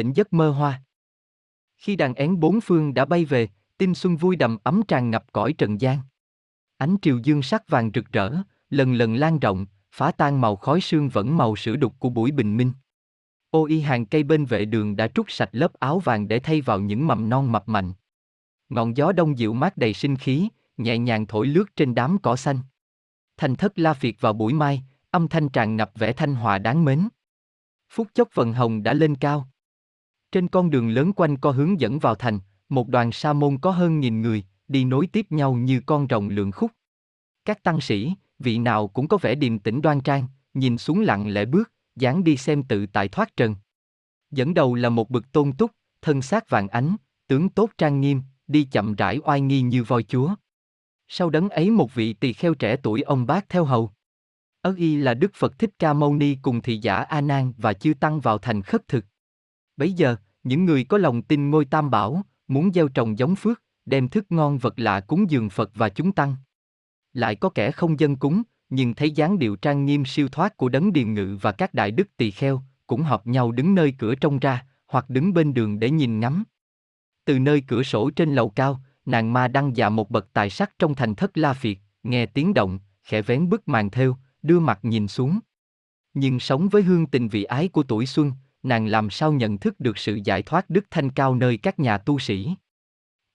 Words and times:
tỉnh 0.00 0.12
giấc 0.12 0.32
mơ 0.32 0.50
hoa. 0.50 0.82
Khi 1.76 1.96
đàn 1.96 2.14
én 2.14 2.40
bốn 2.40 2.60
phương 2.60 2.94
đã 2.94 3.04
bay 3.04 3.24
về, 3.24 3.48
tin 3.78 3.94
xuân 3.94 4.16
vui 4.16 4.36
đầm 4.36 4.58
ấm 4.64 4.82
tràn 4.88 5.10
ngập 5.10 5.32
cõi 5.32 5.52
trần 5.52 5.80
gian. 5.80 5.98
Ánh 6.76 6.96
triều 7.02 7.18
dương 7.18 7.42
sắc 7.42 7.68
vàng 7.68 7.90
rực 7.94 8.12
rỡ, 8.12 8.32
lần 8.70 8.94
lần 8.94 9.14
lan 9.14 9.38
rộng, 9.38 9.66
phá 9.92 10.12
tan 10.12 10.40
màu 10.40 10.56
khói 10.56 10.80
sương 10.80 11.08
vẫn 11.08 11.36
màu 11.36 11.56
sữa 11.56 11.76
đục 11.76 11.94
của 11.98 12.08
buổi 12.08 12.30
bình 12.30 12.56
minh. 12.56 12.72
Ô 13.50 13.64
y 13.64 13.80
hàng 13.80 14.06
cây 14.06 14.22
bên 14.22 14.44
vệ 14.44 14.64
đường 14.64 14.96
đã 14.96 15.08
trút 15.08 15.26
sạch 15.28 15.48
lớp 15.52 15.72
áo 15.72 15.98
vàng 15.98 16.28
để 16.28 16.38
thay 16.38 16.60
vào 16.60 16.80
những 16.80 17.06
mầm 17.06 17.28
non 17.28 17.52
mập 17.52 17.68
mạnh. 17.68 17.92
Ngọn 18.68 18.96
gió 18.96 19.12
đông 19.12 19.38
dịu 19.38 19.52
mát 19.52 19.76
đầy 19.76 19.94
sinh 19.94 20.16
khí, 20.16 20.48
nhẹ 20.76 20.98
nhàng 20.98 21.26
thổi 21.26 21.46
lướt 21.46 21.76
trên 21.76 21.94
đám 21.94 22.18
cỏ 22.18 22.36
xanh. 22.36 22.58
thành 23.36 23.56
thất 23.56 23.78
la 23.78 23.94
phiệt 23.94 24.14
vào 24.20 24.32
buổi 24.32 24.52
mai, 24.52 24.82
âm 25.10 25.28
thanh 25.28 25.48
tràn 25.48 25.76
ngập 25.76 25.92
vẻ 25.94 26.12
thanh 26.12 26.34
hòa 26.34 26.58
đáng 26.58 26.84
mến. 26.84 27.08
Phút 27.90 28.08
chốc 28.14 28.28
vần 28.34 28.52
hồng 28.52 28.82
đã 28.82 28.92
lên 28.92 29.14
cao. 29.14 29.48
Trên 30.32 30.48
con 30.48 30.70
đường 30.70 30.88
lớn 30.88 31.12
quanh 31.12 31.36
co 31.36 31.50
hướng 31.50 31.80
dẫn 31.80 31.98
vào 31.98 32.14
thành, 32.14 32.38
một 32.68 32.88
đoàn 32.88 33.12
sa 33.12 33.32
môn 33.32 33.58
có 33.58 33.70
hơn 33.70 34.00
nghìn 34.00 34.22
người, 34.22 34.44
đi 34.68 34.84
nối 34.84 35.06
tiếp 35.06 35.26
nhau 35.32 35.54
như 35.54 35.80
con 35.86 36.06
rồng 36.10 36.28
lượng 36.28 36.52
khúc. 36.52 36.70
Các 37.44 37.62
tăng 37.62 37.80
sĩ, 37.80 38.14
vị 38.38 38.58
nào 38.58 38.88
cũng 38.88 39.08
có 39.08 39.16
vẻ 39.16 39.34
điềm 39.34 39.58
tĩnh 39.58 39.82
đoan 39.82 40.00
trang, 40.00 40.26
nhìn 40.54 40.78
xuống 40.78 41.00
lặng 41.00 41.32
lẽ 41.32 41.44
bước, 41.44 41.72
dáng 41.96 42.24
đi 42.24 42.36
xem 42.36 42.62
tự 42.62 42.86
tại 42.86 43.08
thoát 43.08 43.36
trần. 43.36 43.56
Dẫn 44.30 44.54
đầu 44.54 44.74
là 44.74 44.88
một 44.88 45.10
bực 45.10 45.32
tôn 45.32 45.52
túc, 45.52 45.70
thân 46.02 46.22
xác 46.22 46.50
vàng 46.50 46.68
ánh, 46.68 46.96
tướng 47.26 47.48
tốt 47.48 47.70
trang 47.78 48.00
nghiêm, 48.00 48.22
đi 48.46 48.64
chậm 48.64 48.94
rãi 48.94 49.18
oai 49.24 49.40
nghi 49.40 49.62
như 49.62 49.84
voi 49.84 50.02
chúa. 50.02 50.34
Sau 51.08 51.30
đấng 51.30 51.48
ấy 51.48 51.70
một 51.70 51.94
vị 51.94 52.12
tỳ 52.12 52.32
kheo 52.32 52.54
trẻ 52.54 52.76
tuổi 52.82 53.02
ông 53.02 53.26
bác 53.26 53.48
theo 53.48 53.64
hầu. 53.64 53.90
Ất 54.62 54.76
y 54.76 54.96
là 54.96 55.14
Đức 55.14 55.30
Phật 55.34 55.58
Thích 55.58 55.70
Ca 55.78 55.92
Mâu 55.92 56.14
Ni 56.14 56.36
cùng 56.42 56.60
thị 56.60 56.78
giả 56.78 56.94
A 56.96 57.20
Nan 57.20 57.52
và 57.56 57.72
chư 57.72 57.94
tăng 58.00 58.20
vào 58.20 58.38
thành 58.38 58.62
khất 58.62 58.88
thực. 58.88 59.04
Bấy 59.80 59.92
giờ, 59.92 60.16
những 60.42 60.64
người 60.64 60.84
có 60.84 60.98
lòng 60.98 61.22
tin 61.22 61.50
ngôi 61.50 61.64
tam 61.64 61.90
bảo, 61.90 62.22
muốn 62.48 62.72
gieo 62.72 62.88
trồng 62.88 63.18
giống 63.18 63.36
phước, 63.36 63.62
đem 63.86 64.08
thức 64.08 64.26
ngon 64.28 64.58
vật 64.58 64.78
lạ 64.78 65.00
cúng 65.00 65.30
dường 65.30 65.50
Phật 65.50 65.70
và 65.74 65.88
chúng 65.88 66.12
tăng. 66.12 66.36
Lại 67.12 67.34
có 67.34 67.48
kẻ 67.48 67.70
không 67.70 68.00
dân 68.00 68.16
cúng, 68.16 68.42
nhưng 68.68 68.94
thấy 68.94 69.10
dáng 69.10 69.38
điệu 69.38 69.56
trang 69.56 69.84
nghiêm 69.84 70.04
siêu 70.04 70.28
thoát 70.28 70.56
của 70.56 70.68
đấng 70.68 70.92
điền 70.92 71.14
ngự 71.14 71.38
và 71.40 71.52
các 71.52 71.74
đại 71.74 71.90
đức 71.90 72.16
tỳ 72.16 72.30
kheo, 72.30 72.62
cũng 72.86 73.02
họp 73.02 73.26
nhau 73.26 73.52
đứng 73.52 73.74
nơi 73.74 73.94
cửa 73.98 74.14
trông 74.14 74.38
ra, 74.38 74.66
hoặc 74.86 75.10
đứng 75.10 75.34
bên 75.34 75.54
đường 75.54 75.80
để 75.80 75.90
nhìn 75.90 76.20
ngắm. 76.20 76.44
Từ 77.24 77.38
nơi 77.38 77.62
cửa 77.66 77.82
sổ 77.82 78.10
trên 78.10 78.34
lầu 78.34 78.50
cao, 78.50 78.80
nàng 79.06 79.32
ma 79.32 79.48
đăng 79.48 79.76
dạ 79.76 79.88
một 79.88 80.10
bậc 80.10 80.32
tài 80.32 80.50
sắc 80.50 80.78
trong 80.78 80.94
thành 80.94 81.14
thất 81.14 81.38
la 81.38 81.52
phiệt, 81.52 81.78
nghe 82.02 82.26
tiếng 82.26 82.54
động, 82.54 82.78
khẽ 83.02 83.22
vén 83.22 83.48
bức 83.48 83.68
màn 83.68 83.90
theo, 83.90 84.16
đưa 84.42 84.60
mặt 84.60 84.78
nhìn 84.82 85.08
xuống. 85.08 85.38
Nhưng 86.14 86.40
sống 86.40 86.68
với 86.68 86.82
hương 86.82 87.06
tình 87.06 87.28
vị 87.28 87.44
ái 87.44 87.68
của 87.68 87.82
tuổi 87.82 88.06
xuân, 88.06 88.32
nàng 88.62 88.86
làm 88.86 89.10
sao 89.10 89.32
nhận 89.32 89.58
thức 89.58 89.80
được 89.80 89.98
sự 89.98 90.18
giải 90.24 90.42
thoát 90.42 90.70
đức 90.70 90.86
thanh 90.90 91.10
cao 91.10 91.34
nơi 91.34 91.56
các 91.56 91.78
nhà 91.78 91.98
tu 91.98 92.18
sĩ. 92.18 92.54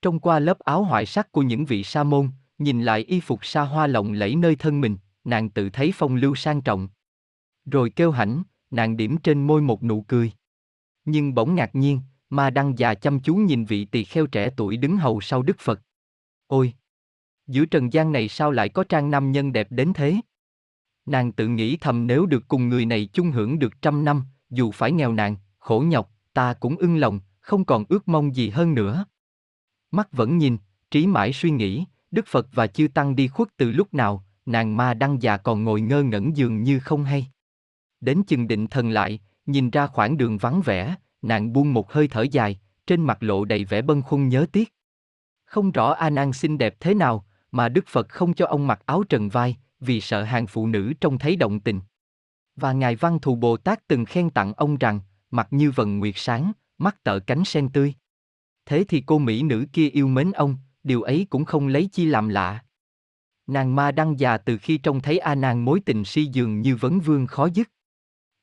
Trong 0.01 0.19
qua 0.19 0.39
lớp 0.39 0.59
áo 0.59 0.83
hoại 0.83 1.05
sắc 1.05 1.31
của 1.31 1.41
những 1.41 1.65
vị 1.65 1.83
sa 1.83 2.03
môn, 2.03 2.29
nhìn 2.57 2.83
lại 2.83 2.99
y 2.99 3.19
phục 3.19 3.45
sa 3.45 3.61
hoa 3.61 3.87
lộng 3.87 4.11
lẫy 4.13 4.35
nơi 4.35 4.55
thân 4.55 4.81
mình, 4.81 4.97
nàng 5.23 5.49
tự 5.49 5.69
thấy 5.69 5.91
phong 5.95 6.15
lưu 6.15 6.35
sang 6.35 6.61
trọng. 6.61 6.87
Rồi 7.65 7.89
kêu 7.89 8.11
hãnh, 8.11 8.43
nàng 8.71 8.97
điểm 8.97 9.17
trên 9.17 9.47
môi 9.47 9.61
một 9.61 9.83
nụ 9.83 10.01
cười. 10.01 10.31
Nhưng 11.05 11.33
bỗng 11.33 11.55
ngạc 11.55 11.75
nhiên, 11.75 12.01
ma 12.29 12.49
đăng 12.49 12.77
già 12.77 12.93
chăm 12.93 13.19
chú 13.19 13.35
nhìn 13.35 13.65
vị 13.65 13.85
tỳ 13.85 14.03
kheo 14.03 14.27
trẻ 14.27 14.49
tuổi 14.57 14.77
đứng 14.77 14.97
hầu 14.97 15.21
sau 15.21 15.41
Đức 15.41 15.59
Phật. 15.59 15.81
Ôi! 16.47 16.73
Giữa 17.47 17.65
trần 17.65 17.93
gian 17.93 18.11
này 18.11 18.27
sao 18.27 18.51
lại 18.51 18.69
có 18.69 18.83
trang 18.83 19.11
nam 19.11 19.31
nhân 19.31 19.53
đẹp 19.53 19.67
đến 19.69 19.93
thế? 19.93 20.15
Nàng 21.05 21.31
tự 21.31 21.47
nghĩ 21.47 21.77
thầm 21.77 22.07
nếu 22.07 22.25
được 22.25 22.47
cùng 22.47 22.69
người 22.69 22.85
này 22.85 23.09
chung 23.13 23.31
hưởng 23.31 23.59
được 23.59 23.81
trăm 23.81 24.05
năm, 24.05 24.23
dù 24.49 24.71
phải 24.71 24.91
nghèo 24.91 25.13
nàn, 25.13 25.35
khổ 25.59 25.79
nhọc, 25.79 26.11
ta 26.33 26.53
cũng 26.53 26.75
ưng 26.77 26.97
lòng, 26.97 27.19
không 27.41 27.65
còn 27.65 27.83
ước 27.89 28.07
mong 28.07 28.35
gì 28.35 28.49
hơn 28.49 28.73
nữa. 28.73 29.05
Mắt 29.91 30.07
vẫn 30.11 30.37
nhìn, 30.37 30.57
trí 30.91 31.07
mãi 31.07 31.33
suy 31.33 31.49
nghĩ, 31.49 31.85
Đức 32.11 32.27
Phật 32.27 32.47
và 32.53 32.67
chư 32.67 32.87
Tăng 32.87 33.15
đi 33.15 33.27
khuất 33.27 33.47
từ 33.57 33.71
lúc 33.71 33.93
nào, 33.93 34.25
nàng 34.45 34.77
ma 34.77 34.93
đăng 34.93 35.21
già 35.21 35.37
còn 35.37 35.63
ngồi 35.63 35.81
ngơ 35.81 36.03
ngẩn 36.03 36.37
dường 36.37 36.63
như 36.63 36.79
không 36.79 37.03
hay. 37.03 37.27
Đến 38.01 38.23
chừng 38.23 38.47
định 38.47 38.67
thần 38.67 38.89
lại, 38.89 39.19
nhìn 39.45 39.69
ra 39.69 39.87
khoảng 39.87 40.17
đường 40.17 40.37
vắng 40.37 40.61
vẻ, 40.61 40.95
nàng 41.21 41.53
buông 41.53 41.73
một 41.73 41.91
hơi 41.91 42.07
thở 42.07 42.21
dài, 42.21 42.59
trên 42.87 43.01
mặt 43.01 43.23
lộ 43.23 43.45
đầy 43.45 43.65
vẻ 43.65 43.81
bâng 43.81 44.01
khuâng 44.01 44.29
nhớ 44.29 44.45
tiếc. 44.51 44.73
Không 45.45 45.71
rõ 45.71 45.91
A 45.91 46.09
Nan 46.09 46.33
xinh 46.33 46.57
đẹp 46.57 46.75
thế 46.79 46.93
nào, 46.93 47.25
mà 47.51 47.69
Đức 47.69 47.87
Phật 47.87 48.09
không 48.09 48.33
cho 48.33 48.45
ông 48.45 48.67
mặc 48.67 48.81
áo 48.85 49.03
trần 49.03 49.29
vai, 49.29 49.57
vì 49.79 50.01
sợ 50.01 50.23
hàng 50.23 50.47
phụ 50.47 50.67
nữ 50.67 50.93
trông 51.01 51.17
thấy 51.17 51.35
động 51.35 51.59
tình. 51.59 51.79
Và 52.55 52.73
Ngài 52.73 52.95
Văn 52.95 53.19
Thù 53.19 53.35
Bồ 53.35 53.57
Tát 53.57 53.87
từng 53.87 54.05
khen 54.05 54.29
tặng 54.29 54.53
ông 54.53 54.77
rằng, 54.77 54.99
mặt 55.31 55.47
như 55.51 55.71
vần 55.71 55.99
nguyệt 55.99 56.13
sáng, 56.17 56.51
mắt 56.77 57.03
tợ 57.03 57.19
cánh 57.19 57.45
sen 57.45 57.69
tươi. 57.69 57.93
Thế 58.65 58.83
thì 58.87 59.03
cô 59.05 59.19
Mỹ 59.19 59.43
nữ 59.43 59.65
kia 59.73 59.89
yêu 59.89 60.07
mến 60.07 60.31
ông, 60.31 60.57
điều 60.83 61.01
ấy 61.01 61.27
cũng 61.29 61.45
không 61.45 61.67
lấy 61.67 61.89
chi 61.91 62.05
làm 62.05 62.29
lạ. 62.29 62.63
Nàng 63.47 63.75
ma 63.75 63.91
đăng 63.91 64.19
già 64.19 64.37
từ 64.37 64.57
khi 64.57 64.77
trông 64.77 65.01
thấy 65.01 65.17
A 65.17 65.35
nàng 65.35 65.65
mối 65.65 65.79
tình 65.85 66.05
si 66.05 66.25
dường 66.25 66.61
như 66.61 66.75
vấn 66.75 66.99
vương 66.99 67.27
khó 67.27 67.49
dứt. 67.53 67.69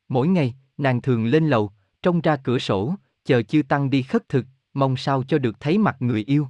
Mỗi 0.08 0.28
ngày, 0.28 0.54
nàng 0.76 1.02
thường 1.02 1.26
lên 1.26 1.48
lầu, 1.48 1.70
trông 2.02 2.20
ra 2.20 2.36
cửa 2.36 2.58
sổ, 2.58 2.94
chờ 3.24 3.42
chư 3.42 3.62
tăng 3.68 3.90
đi 3.90 4.02
khất 4.02 4.28
thực, 4.28 4.46
mong 4.74 4.96
sao 4.96 5.22
cho 5.22 5.38
được 5.38 5.60
thấy 5.60 5.78
mặt 5.78 5.96
người 6.00 6.24
yêu. 6.24 6.48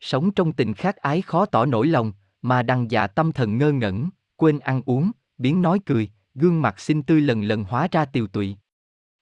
Sống 0.00 0.30
trong 0.30 0.52
tình 0.52 0.74
khát 0.74 0.96
ái 0.96 1.22
khó 1.22 1.46
tỏ 1.46 1.66
nổi 1.66 1.86
lòng, 1.86 2.12
mà 2.42 2.62
đăng 2.62 2.90
dạ 2.90 3.06
tâm 3.06 3.32
thần 3.32 3.58
ngơ 3.58 3.72
ngẩn, 3.72 4.10
quên 4.36 4.58
ăn 4.58 4.82
uống, 4.86 5.10
biến 5.38 5.62
nói 5.62 5.80
cười, 5.86 6.10
gương 6.40 6.62
mặt 6.62 6.80
xinh 6.80 7.02
tươi 7.02 7.20
lần 7.20 7.42
lần 7.42 7.64
hóa 7.64 7.88
ra 7.92 8.04
tiều 8.04 8.26
tụy. 8.26 8.56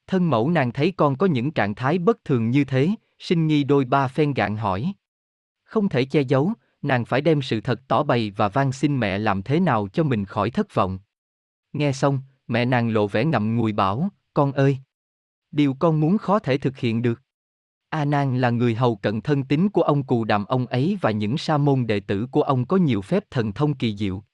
Thân 0.06 0.30
mẫu 0.30 0.50
nàng 0.50 0.72
thấy 0.72 0.92
con 0.96 1.16
có 1.16 1.26
những 1.26 1.50
trạng 1.50 1.74
thái 1.74 1.98
bất 1.98 2.24
thường 2.24 2.50
như 2.50 2.64
thế, 2.64 2.90
sinh 3.18 3.46
nghi 3.46 3.64
đôi 3.64 3.84
ba 3.84 4.08
phen 4.08 4.34
gạn 4.34 4.56
hỏi. 4.56 4.92
Không 5.64 5.88
thể 5.88 6.04
che 6.04 6.20
giấu, 6.20 6.52
nàng 6.82 7.04
phải 7.04 7.20
đem 7.20 7.42
sự 7.42 7.60
thật 7.60 7.80
tỏ 7.88 8.02
bày 8.02 8.32
và 8.36 8.48
van 8.48 8.72
xin 8.72 9.00
mẹ 9.00 9.18
làm 9.18 9.42
thế 9.42 9.60
nào 9.60 9.88
cho 9.88 10.04
mình 10.04 10.24
khỏi 10.24 10.50
thất 10.50 10.74
vọng. 10.74 10.98
Nghe 11.72 11.92
xong, 11.92 12.20
mẹ 12.46 12.64
nàng 12.64 12.90
lộ 12.90 13.06
vẻ 13.06 13.24
ngậm 13.24 13.56
ngùi 13.56 13.72
bảo, 13.72 14.08
con 14.34 14.52
ơi! 14.52 14.78
Điều 15.50 15.74
con 15.74 16.00
muốn 16.00 16.18
khó 16.18 16.38
thể 16.38 16.58
thực 16.58 16.78
hiện 16.78 17.02
được. 17.02 17.22
A 17.90 18.04
Nan 18.04 18.40
là 18.40 18.50
người 18.50 18.74
hầu 18.74 18.96
cận 18.96 19.20
thân 19.20 19.44
tín 19.44 19.68
của 19.68 19.82
ông 19.82 20.02
cù 20.02 20.24
đàm 20.24 20.44
ông 20.44 20.66
ấy 20.66 20.98
và 21.00 21.10
những 21.10 21.38
sa 21.38 21.58
môn 21.58 21.86
đệ 21.86 22.00
tử 22.00 22.26
của 22.30 22.42
ông 22.42 22.66
có 22.66 22.76
nhiều 22.76 23.02
phép 23.02 23.24
thần 23.30 23.52
thông 23.52 23.74
kỳ 23.74 23.96
diệu. 23.96 24.24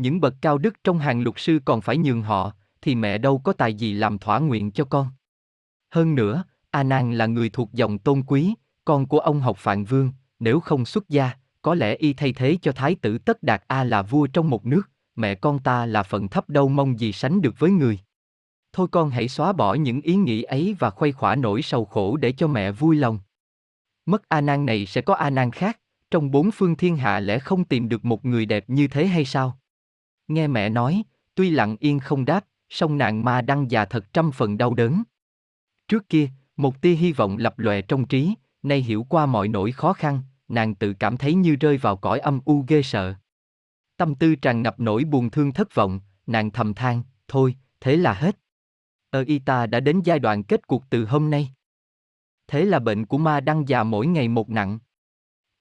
Những 0.00 0.20
bậc 0.20 0.34
cao 0.40 0.58
đức 0.58 0.74
trong 0.84 0.98
hàng 0.98 1.22
luật 1.22 1.34
sư 1.38 1.60
còn 1.64 1.80
phải 1.80 1.96
nhường 1.96 2.22
họ, 2.22 2.52
thì 2.82 2.94
mẹ 2.94 3.18
đâu 3.18 3.38
có 3.38 3.52
tài 3.52 3.74
gì 3.74 3.94
làm 3.94 4.18
thỏa 4.18 4.38
nguyện 4.38 4.70
cho 4.70 4.84
con. 4.84 5.08
Hơn 5.90 6.14
nữa, 6.14 6.44
A 6.70 6.82
Nan 6.82 7.14
là 7.14 7.26
người 7.26 7.50
thuộc 7.50 7.72
dòng 7.72 7.98
tôn 7.98 8.22
quý, 8.22 8.54
con 8.84 9.06
của 9.06 9.18
ông 9.18 9.40
học 9.40 9.56
Phạn 9.58 9.84
Vương, 9.84 10.12
nếu 10.38 10.60
không 10.60 10.84
xuất 10.84 11.08
gia, 11.08 11.30
có 11.62 11.74
lẽ 11.74 11.94
y 11.94 12.12
thay 12.12 12.32
thế 12.32 12.58
cho 12.62 12.72
thái 12.72 12.94
tử 12.94 13.18
Tất 13.18 13.42
Đạt 13.42 13.62
A 13.66 13.84
là 13.84 14.02
vua 14.02 14.26
trong 14.26 14.50
một 14.50 14.66
nước, 14.66 14.90
mẹ 15.16 15.34
con 15.34 15.58
ta 15.58 15.86
là 15.86 16.02
phận 16.02 16.28
thấp 16.28 16.48
đâu 16.50 16.68
mong 16.68 17.00
gì 17.00 17.12
sánh 17.12 17.40
được 17.40 17.54
với 17.58 17.70
người. 17.70 17.98
Thôi 18.72 18.88
con 18.90 19.10
hãy 19.10 19.28
xóa 19.28 19.52
bỏ 19.52 19.74
những 19.74 20.00
ý 20.00 20.16
nghĩ 20.16 20.42
ấy 20.42 20.76
và 20.78 20.90
khuây 20.90 21.12
khỏa 21.12 21.34
nỗi 21.34 21.62
sầu 21.62 21.84
khổ 21.84 22.16
để 22.16 22.32
cho 22.32 22.46
mẹ 22.46 22.72
vui 22.72 22.96
lòng. 22.96 23.18
Mất 24.06 24.28
A 24.28 24.40
Nan 24.40 24.66
này 24.66 24.86
sẽ 24.86 25.00
có 25.00 25.14
A 25.14 25.30
Nan 25.30 25.50
khác, 25.50 25.80
trong 26.10 26.30
bốn 26.30 26.50
phương 26.50 26.76
thiên 26.76 26.96
hạ 26.96 27.20
lẽ 27.20 27.38
không 27.38 27.64
tìm 27.64 27.88
được 27.88 28.04
một 28.04 28.24
người 28.24 28.46
đẹp 28.46 28.64
như 28.70 28.88
thế 28.88 29.06
hay 29.06 29.24
sao? 29.24 29.59
Nghe 30.30 30.46
mẹ 30.46 30.68
nói, 30.68 31.02
tuy 31.34 31.50
lặng 31.50 31.76
yên 31.80 31.98
không 31.98 32.24
đáp, 32.24 32.44
song 32.68 32.98
nạn 32.98 33.24
ma 33.24 33.42
đăng 33.42 33.70
già 33.70 33.84
thật 33.84 34.12
trăm 34.12 34.32
phần 34.32 34.58
đau 34.58 34.74
đớn. 34.74 35.02
Trước 35.88 36.08
kia, 36.08 36.28
một 36.56 36.80
tia 36.80 36.94
hy 36.94 37.12
vọng 37.12 37.36
lập 37.36 37.58
lòe 37.58 37.82
trong 37.82 38.06
trí, 38.06 38.34
nay 38.62 38.80
hiểu 38.80 39.06
qua 39.08 39.26
mọi 39.26 39.48
nỗi 39.48 39.72
khó 39.72 39.92
khăn, 39.92 40.22
nàng 40.48 40.74
tự 40.74 40.92
cảm 40.92 41.16
thấy 41.16 41.34
như 41.34 41.56
rơi 41.56 41.76
vào 41.76 41.96
cõi 41.96 42.18
âm 42.18 42.40
u 42.44 42.64
ghê 42.68 42.82
sợ. 42.82 43.14
Tâm 43.96 44.14
tư 44.14 44.34
tràn 44.34 44.62
ngập 44.62 44.80
nỗi 44.80 45.04
buồn 45.04 45.30
thương 45.30 45.52
thất 45.52 45.74
vọng, 45.74 46.00
nàng 46.26 46.50
thầm 46.50 46.74
than, 46.74 47.02
thôi, 47.28 47.56
thế 47.80 47.96
là 47.96 48.12
hết. 48.12 48.36
Ở 49.10 49.24
y 49.26 49.38
ta 49.38 49.66
đã 49.66 49.80
đến 49.80 50.00
giai 50.04 50.18
đoạn 50.18 50.42
kết 50.42 50.66
cuộc 50.66 50.90
từ 50.90 51.04
hôm 51.04 51.30
nay. 51.30 51.54
Thế 52.48 52.64
là 52.64 52.78
bệnh 52.78 53.06
của 53.06 53.18
ma 53.18 53.40
đăng 53.40 53.68
già 53.68 53.82
mỗi 53.82 54.06
ngày 54.06 54.28
một 54.28 54.50
nặng. 54.50 54.78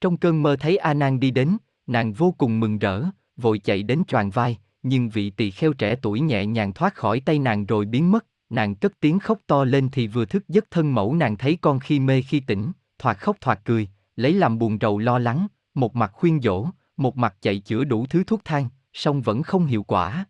Trong 0.01 0.17
cơn 0.17 0.43
mơ 0.43 0.55
thấy 0.59 0.77
A 0.77 0.93
Nan 0.93 1.19
đi 1.19 1.31
đến, 1.31 1.57
nàng 1.87 2.13
vô 2.13 2.31
cùng 2.37 2.59
mừng 2.59 2.79
rỡ, 2.79 3.03
vội 3.41 3.59
chạy 3.59 3.83
đến 3.83 4.03
choàng 4.07 4.29
vai, 4.29 4.57
nhưng 4.83 5.09
vị 5.09 5.29
tỳ 5.29 5.51
kheo 5.51 5.73
trẻ 5.73 5.95
tuổi 6.01 6.19
nhẹ 6.19 6.45
nhàng 6.45 6.73
thoát 6.73 6.95
khỏi 6.95 7.19
tay 7.19 7.39
nàng 7.39 7.65
rồi 7.65 7.85
biến 7.85 8.11
mất, 8.11 8.25
nàng 8.49 8.75
cất 8.75 8.99
tiếng 8.99 9.19
khóc 9.19 9.39
to 9.47 9.63
lên 9.63 9.89
thì 9.91 10.07
vừa 10.07 10.25
thức 10.25 10.43
giấc 10.47 10.71
thân 10.71 10.95
mẫu 10.95 11.15
nàng 11.15 11.37
thấy 11.37 11.57
con 11.61 11.79
khi 11.79 11.99
mê 11.99 12.21
khi 12.21 12.39
tỉnh, 12.39 12.71
thoạt 12.99 13.17
khóc 13.17 13.37
thoạt 13.41 13.59
cười, 13.65 13.87
lấy 14.15 14.33
làm 14.33 14.59
buồn 14.59 14.77
rầu 14.81 14.99
lo 14.99 15.19
lắng, 15.19 15.47
một 15.73 15.95
mặt 15.95 16.11
khuyên 16.13 16.41
dỗ, 16.41 16.65
một 16.97 17.17
mặt 17.17 17.35
chạy 17.41 17.59
chữa 17.59 17.83
đủ 17.83 18.05
thứ 18.09 18.23
thuốc 18.23 18.41
thang, 18.45 18.69
song 18.93 19.21
vẫn 19.21 19.43
không 19.43 19.65
hiệu 19.65 19.83
quả. 19.83 20.25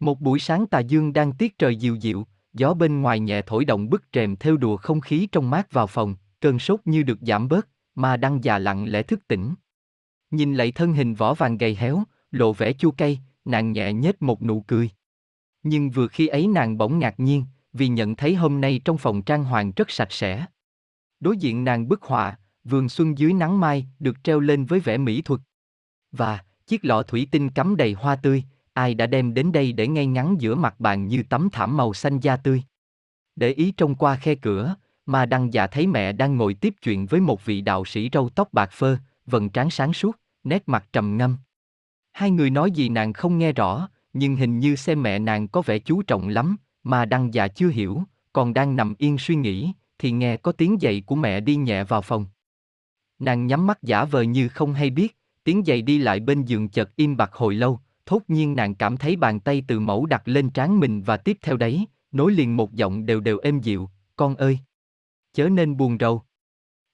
Một 0.00 0.20
buổi 0.20 0.38
sáng 0.38 0.66
tà 0.66 0.78
dương 0.78 1.12
đang 1.12 1.32
tiết 1.32 1.58
trời 1.58 1.76
dịu 1.76 1.96
dịu, 1.96 2.26
gió 2.52 2.74
bên 2.74 3.02
ngoài 3.02 3.20
nhẹ 3.20 3.42
thổi 3.46 3.64
động 3.64 3.90
bức 3.90 4.04
rèm 4.12 4.36
theo 4.36 4.56
đùa 4.56 4.76
không 4.76 5.00
khí 5.00 5.28
trong 5.32 5.50
mát 5.50 5.72
vào 5.72 5.86
phòng, 5.86 6.16
cơn 6.40 6.58
sốt 6.58 6.80
như 6.84 7.02
được 7.02 7.18
giảm 7.20 7.48
bớt, 7.48 7.68
mà 7.94 8.16
đang 8.16 8.44
già 8.44 8.58
lặng 8.58 8.90
lẽ 8.90 9.02
thức 9.02 9.28
tỉnh. 9.28 9.54
Nhìn 10.30 10.54
lại 10.54 10.72
thân 10.72 10.94
hình 10.94 11.14
vỏ 11.14 11.34
vàng 11.34 11.58
gầy 11.58 11.74
héo, 11.74 12.02
lộ 12.30 12.52
vẻ 12.52 12.72
chua 12.72 12.90
cay, 12.90 13.20
nàng 13.44 13.72
nhẹ 13.72 13.92
nhếch 13.92 14.22
một 14.22 14.42
nụ 14.42 14.60
cười. 14.60 14.90
Nhưng 15.62 15.90
vừa 15.90 16.08
khi 16.08 16.26
ấy 16.26 16.46
nàng 16.46 16.78
bỗng 16.78 16.98
ngạc 16.98 17.20
nhiên, 17.20 17.44
vì 17.72 17.88
nhận 17.88 18.16
thấy 18.16 18.34
hôm 18.34 18.60
nay 18.60 18.80
trong 18.84 18.98
phòng 18.98 19.22
trang 19.22 19.44
hoàng 19.44 19.72
rất 19.76 19.90
sạch 19.90 20.12
sẽ. 20.12 20.46
Đối 21.20 21.36
diện 21.36 21.64
nàng 21.64 21.88
bức 21.88 22.02
họa, 22.02 22.38
vườn 22.64 22.88
xuân 22.88 23.18
dưới 23.18 23.32
nắng 23.32 23.60
mai 23.60 23.86
được 23.98 24.24
treo 24.24 24.40
lên 24.40 24.64
với 24.64 24.80
vẻ 24.80 24.98
mỹ 24.98 25.22
thuật. 25.22 25.40
Và, 26.12 26.44
chiếc 26.66 26.84
lọ 26.84 27.02
thủy 27.02 27.28
tinh 27.30 27.50
cắm 27.50 27.76
đầy 27.76 27.92
hoa 27.92 28.16
tươi, 28.16 28.44
ai 28.72 28.94
đã 28.94 29.06
đem 29.06 29.34
đến 29.34 29.52
đây 29.52 29.72
để 29.72 29.88
ngay 29.88 30.06
ngắn 30.06 30.36
giữa 30.40 30.54
mặt 30.54 30.80
bàn 30.80 31.08
như 31.08 31.22
tấm 31.30 31.48
thảm 31.52 31.76
màu 31.76 31.94
xanh 31.94 32.20
da 32.20 32.36
tươi. 32.36 32.62
Để 33.36 33.50
ý 33.50 33.70
trông 33.70 33.94
qua 33.94 34.16
khe 34.16 34.34
cửa, 34.34 34.74
mà 35.06 35.26
đăng 35.26 35.52
dạ 35.52 35.66
thấy 35.66 35.86
mẹ 35.86 36.12
đang 36.12 36.36
ngồi 36.36 36.54
tiếp 36.54 36.74
chuyện 36.82 37.06
với 37.06 37.20
một 37.20 37.44
vị 37.44 37.60
đạo 37.60 37.84
sĩ 37.84 38.10
râu 38.12 38.28
tóc 38.28 38.52
bạc 38.52 38.70
phơ, 38.72 38.96
vầng 39.30 39.48
trán 39.48 39.70
sáng 39.70 39.92
suốt, 39.92 40.16
nét 40.44 40.62
mặt 40.66 40.88
trầm 40.92 41.16
ngâm. 41.16 41.36
Hai 42.12 42.30
người 42.30 42.50
nói 42.50 42.70
gì 42.70 42.88
nàng 42.88 43.12
không 43.12 43.38
nghe 43.38 43.52
rõ, 43.52 43.88
nhưng 44.12 44.36
hình 44.36 44.58
như 44.58 44.76
xem 44.76 45.02
mẹ 45.02 45.18
nàng 45.18 45.48
có 45.48 45.62
vẻ 45.62 45.78
chú 45.78 46.02
trọng 46.02 46.28
lắm, 46.28 46.56
mà 46.82 47.04
đăng 47.04 47.34
dạ 47.34 47.48
chưa 47.48 47.68
hiểu, 47.68 48.02
còn 48.32 48.54
đang 48.54 48.76
nằm 48.76 48.94
yên 48.98 49.18
suy 49.18 49.34
nghĩ, 49.34 49.72
thì 49.98 50.10
nghe 50.10 50.36
có 50.36 50.52
tiếng 50.52 50.76
giày 50.80 51.00
của 51.00 51.14
mẹ 51.14 51.40
đi 51.40 51.56
nhẹ 51.56 51.84
vào 51.84 52.02
phòng. 52.02 52.26
Nàng 53.18 53.46
nhắm 53.46 53.66
mắt 53.66 53.82
giả 53.82 54.04
vờ 54.04 54.22
như 54.22 54.48
không 54.48 54.74
hay 54.74 54.90
biết, 54.90 55.16
tiếng 55.44 55.64
giày 55.66 55.82
đi 55.82 55.98
lại 55.98 56.20
bên 56.20 56.44
giường 56.44 56.68
chợt 56.68 56.96
im 56.96 57.16
bặt 57.16 57.30
hồi 57.32 57.54
lâu, 57.54 57.80
thốt 58.06 58.22
nhiên 58.28 58.56
nàng 58.56 58.74
cảm 58.74 58.96
thấy 58.96 59.16
bàn 59.16 59.40
tay 59.40 59.62
từ 59.68 59.80
mẫu 59.80 60.06
đặt 60.06 60.22
lên 60.28 60.50
trán 60.50 60.80
mình 60.80 61.02
và 61.02 61.16
tiếp 61.16 61.38
theo 61.42 61.56
đấy, 61.56 61.86
nối 62.12 62.32
liền 62.32 62.56
một 62.56 62.72
giọng 62.72 63.06
đều 63.06 63.20
đều 63.20 63.38
êm 63.38 63.60
dịu, 63.60 63.90
con 64.16 64.34
ơi! 64.34 64.58
Chớ 65.32 65.48
nên 65.48 65.76
buồn 65.76 65.96
rầu. 66.00 66.22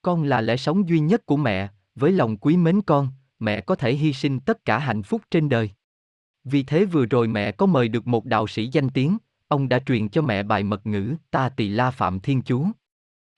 Con 0.01 0.23
là 0.23 0.41
lẽ 0.41 0.57
sống 0.57 0.89
duy 0.89 0.99
nhất 0.99 1.25
của 1.25 1.37
mẹ, 1.37 1.69
với 1.95 2.11
lòng 2.11 2.37
quý 2.37 2.57
mến 2.57 2.81
con, 2.81 3.07
mẹ 3.39 3.61
có 3.61 3.75
thể 3.75 3.93
hy 3.93 4.13
sinh 4.13 4.39
tất 4.39 4.65
cả 4.65 4.79
hạnh 4.79 5.03
phúc 5.03 5.21
trên 5.31 5.49
đời. 5.49 5.71
Vì 6.43 6.63
thế 6.63 6.85
vừa 6.85 7.05
rồi 7.05 7.27
mẹ 7.27 7.51
có 7.51 7.65
mời 7.65 7.87
được 7.87 8.07
một 8.07 8.25
đạo 8.25 8.47
sĩ 8.47 8.67
danh 8.67 8.89
tiếng, 8.89 9.17
ông 9.47 9.69
đã 9.69 9.79
truyền 9.79 10.09
cho 10.09 10.21
mẹ 10.21 10.43
bài 10.43 10.63
mật 10.63 10.87
ngữ 10.87 11.15
Ta 11.31 11.49
tỳ 11.49 11.69
la 11.69 11.91
phạm 11.91 12.19
thiên 12.19 12.41
chú. 12.41 12.67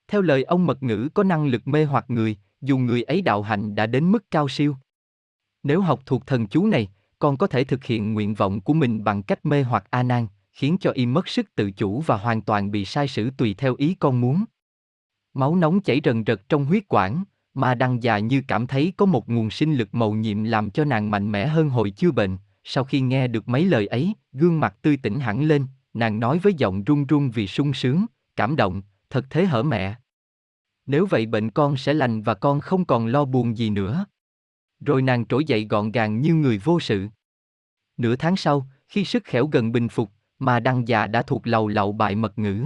Theo 0.07 0.21
lời 0.21 0.43
ông 0.43 0.65
mật 0.65 0.83
ngữ 0.83 1.09
có 1.13 1.23
năng 1.23 1.47
lực 1.47 1.67
mê 1.67 1.85
hoặc 1.85 2.05
người, 2.07 2.37
dù 2.61 2.77
người 2.77 3.03
ấy 3.03 3.21
đạo 3.21 3.41
hạnh 3.41 3.75
đã 3.75 3.85
đến 3.85 4.11
mức 4.11 4.31
cao 4.31 4.49
siêu. 4.49 4.75
Nếu 5.63 5.81
học 5.81 5.99
thuộc 6.05 6.27
thần 6.27 6.47
chú 6.47 6.67
này, 6.67 6.89
con 7.19 7.37
có 7.37 7.47
thể 7.47 7.63
thực 7.63 7.83
hiện 7.83 8.13
nguyện 8.13 8.33
vọng 8.33 8.61
của 8.61 8.73
mình 8.73 9.03
bằng 9.03 9.23
cách 9.23 9.45
mê 9.45 9.63
hoặc 9.63 9.85
A 9.89 10.03
Nan, 10.03 10.27
khiến 10.51 10.77
cho 10.79 10.91
y 10.91 11.05
mất 11.05 11.27
sức 11.27 11.55
tự 11.55 11.71
chủ 11.71 12.01
và 12.01 12.17
hoàn 12.17 12.41
toàn 12.41 12.71
bị 12.71 12.85
sai 12.85 13.07
sử 13.07 13.29
tùy 13.29 13.55
theo 13.57 13.75
ý 13.77 13.95
con 13.99 14.21
muốn. 14.21 14.45
Máu 15.33 15.55
nóng 15.55 15.81
chảy 15.81 16.01
rần 16.03 16.23
rật 16.27 16.49
trong 16.49 16.65
huyết 16.65 16.83
quản, 16.87 17.23
mà 17.57 17.75
đăng 17.75 18.03
già 18.03 18.19
như 18.19 18.41
cảm 18.47 18.67
thấy 18.67 18.93
có 18.97 19.05
một 19.05 19.29
nguồn 19.29 19.49
sinh 19.49 19.75
lực 19.75 19.95
màu 19.95 20.11
nhiệm 20.11 20.43
làm 20.43 20.69
cho 20.69 20.85
nàng 20.85 21.11
mạnh 21.11 21.31
mẽ 21.31 21.47
hơn 21.47 21.69
hồi 21.69 21.91
chưa 21.91 22.11
bệnh. 22.11 22.37
Sau 22.63 22.83
khi 22.83 23.01
nghe 23.01 23.27
được 23.27 23.49
mấy 23.49 23.65
lời 23.65 23.87
ấy, 23.87 24.13
gương 24.33 24.59
mặt 24.59 24.75
tươi 24.81 24.97
tỉnh 24.97 25.19
hẳn 25.19 25.43
lên, 25.43 25.67
nàng 25.93 26.19
nói 26.19 26.39
với 26.39 26.53
giọng 26.53 26.83
run 26.83 27.05
run 27.05 27.29
vì 27.29 27.47
sung 27.47 27.73
sướng, 27.73 28.05
cảm 28.35 28.55
động, 28.55 28.81
thật 29.09 29.25
thế 29.29 29.45
hở 29.45 29.63
mẹ. 29.63 29.95
Nếu 30.85 31.05
vậy 31.05 31.25
bệnh 31.25 31.51
con 31.51 31.77
sẽ 31.77 31.93
lành 31.93 32.21
và 32.21 32.33
con 32.33 32.59
không 32.59 32.85
còn 32.85 33.07
lo 33.07 33.25
buồn 33.25 33.57
gì 33.57 33.69
nữa. 33.69 34.05
Rồi 34.79 35.01
nàng 35.01 35.25
trỗi 35.25 35.45
dậy 35.45 35.67
gọn 35.69 35.91
gàng 35.91 36.21
như 36.21 36.33
người 36.33 36.57
vô 36.57 36.79
sự. 36.79 37.07
Nửa 37.97 38.15
tháng 38.15 38.35
sau, 38.35 38.67
khi 38.87 39.05
sức 39.05 39.23
khỏe 39.31 39.41
gần 39.51 39.71
bình 39.71 39.89
phục, 39.89 40.11
mà 40.39 40.59
đăng 40.59 40.87
già 40.87 41.07
đã 41.07 41.21
thuộc 41.21 41.47
lầu 41.47 41.67
lậu 41.67 41.91
bại 41.91 42.15
mật 42.15 42.39
ngữ. 42.39 42.65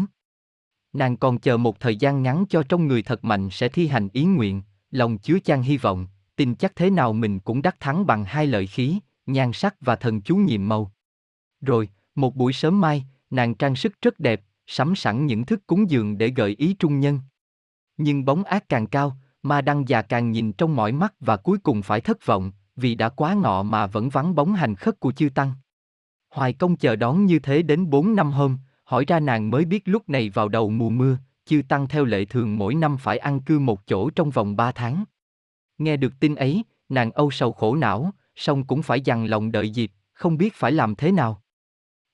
Nàng 0.93 1.17
còn 1.17 1.39
chờ 1.39 1.57
một 1.57 1.79
thời 1.79 1.95
gian 1.95 2.23
ngắn 2.23 2.45
cho 2.49 2.63
trong 2.63 2.87
người 2.87 3.03
thật 3.03 3.23
mạnh 3.23 3.49
sẽ 3.51 3.69
thi 3.69 3.87
hành 3.87 4.09
ý 4.13 4.25
nguyện, 4.25 4.61
lòng 4.91 5.17
chứa 5.17 5.39
chan 5.39 5.61
hy 5.61 5.77
vọng, 5.77 6.07
tin 6.35 6.55
chắc 6.55 6.75
thế 6.75 6.89
nào 6.89 7.13
mình 7.13 7.39
cũng 7.39 7.61
đắc 7.61 7.79
thắng 7.79 8.05
bằng 8.05 8.25
hai 8.25 8.47
lợi 8.47 8.67
khí, 8.67 8.99
nhan 9.25 9.53
sắc 9.53 9.75
và 9.81 9.95
thần 9.95 10.21
chú 10.21 10.35
nhiệm 10.35 10.67
màu. 10.67 10.91
Rồi, 11.61 11.89
một 12.15 12.35
buổi 12.35 12.53
sớm 12.53 12.81
mai, 12.81 13.05
nàng 13.29 13.55
trang 13.55 13.75
sức 13.75 14.01
rất 14.01 14.19
đẹp, 14.19 14.41
sắm 14.67 14.95
sẵn 14.95 15.25
những 15.25 15.45
thức 15.45 15.67
cúng 15.67 15.89
dường 15.89 16.17
để 16.17 16.29
gợi 16.29 16.55
ý 16.57 16.73
trung 16.73 16.99
nhân. 16.99 17.19
Nhưng 17.97 18.25
bóng 18.25 18.43
ác 18.43 18.69
càng 18.69 18.87
cao, 18.87 19.17
ma 19.43 19.61
đăng 19.61 19.87
già 19.87 20.01
càng 20.01 20.31
nhìn 20.31 20.53
trong 20.53 20.75
mỏi 20.75 20.91
mắt 20.91 21.13
và 21.19 21.37
cuối 21.37 21.57
cùng 21.57 21.81
phải 21.81 22.01
thất 22.01 22.25
vọng, 22.25 22.51
vì 22.75 22.95
đã 22.95 23.09
quá 23.09 23.33
ngọ 23.33 23.63
mà 23.63 23.87
vẫn 23.87 24.09
vắng 24.09 24.35
bóng 24.35 24.53
hành 24.53 24.75
khất 24.75 24.99
của 24.99 25.11
chư 25.11 25.29
tăng. 25.29 25.53
Hoài 26.29 26.53
công 26.53 26.75
chờ 26.75 26.95
đón 26.95 27.25
như 27.25 27.39
thế 27.39 27.61
đến 27.61 27.89
4 27.89 28.15
năm 28.15 28.31
hôm, 28.31 28.57
hỏi 28.83 29.05
ra 29.07 29.19
nàng 29.19 29.49
mới 29.49 29.65
biết 29.65 29.83
lúc 29.85 30.09
này 30.09 30.29
vào 30.29 30.49
đầu 30.49 30.69
mùa 30.69 30.89
mưa, 30.89 31.17
chư 31.51 31.61
tăng 31.67 31.87
theo 31.87 32.05
lệ 32.05 32.25
thường 32.25 32.57
mỗi 32.57 32.75
năm 32.75 32.97
phải 32.97 33.17
ăn 33.17 33.41
cư 33.41 33.59
một 33.59 33.87
chỗ 33.87 34.09
trong 34.09 34.29
vòng 34.29 34.55
3 34.55 34.71
tháng. 34.71 35.03
Nghe 35.77 35.97
được 35.97 36.13
tin 36.19 36.35
ấy, 36.35 36.63
nàng 36.89 37.11
âu 37.11 37.31
sầu 37.31 37.51
khổ 37.51 37.75
não, 37.75 38.11
song 38.35 38.63
cũng 38.63 38.83
phải 38.83 39.01
dằn 39.01 39.25
lòng 39.25 39.51
đợi 39.51 39.69
dịp, 39.69 39.91
không 40.13 40.37
biết 40.37 40.53
phải 40.53 40.71
làm 40.71 40.95
thế 40.95 41.11
nào. 41.11 41.41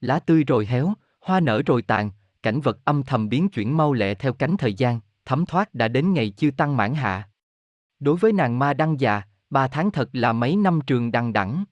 Lá 0.01 0.19
tươi 0.19 0.43
rồi 0.43 0.65
héo, 0.65 0.93
hoa 1.21 1.39
nở 1.39 1.61
rồi 1.65 1.81
tàn, 1.81 2.11
cảnh 2.43 2.61
vật 2.61 2.85
âm 2.85 3.03
thầm 3.03 3.29
biến 3.29 3.49
chuyển 3.49 3.77
mau 3.77 3.93
lẹ 3.93 4.13
theo 4.13 4.33
cánh 4.33 4.57
thời 4.57 4.73
gian, 4.73 4.99
thấm 5.25 5.45
thoát 5.45 5.73
đã 5.73 5.87
đến 5.87 6.13
ngày 6.13 6.33
chư 6.37 6.51
tăng 6.57 6.77
mãn 6.77 6.93
hạ. 6.93 7.29
Đối 7.99 8.17
với 8.17 8.33
nàng 8.33 8.59
ma 8.59 8.73
đăng 8.73 8.99
già, 8.99 9.21
ba 9.49 9.67
tháng 9.67 9.91
thật 9.91 10.09
là 10.13 10.33
mấy 10.33 10.55
năm 10.55 10.79
trường 10.87 11.11
đăng 11.11 11.33
đẳng. 11.33 11.65